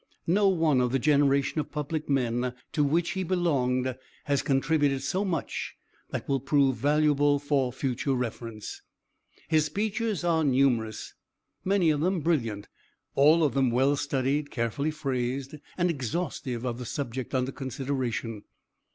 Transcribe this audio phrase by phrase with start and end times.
[0.25, 5.23] No one of the generation of public men to which he belonged has contributed so
[5.23, 5.75] much
[6.09, 8.81] that will prove valuable for future reference.
[9.47, 11.13] His speeches are numerous,
[11.63, 12.67] many of them brilliant,
[13.13, 18.41] all of them well studied, carefully phrazed, and exhaustive of the subject under consideration.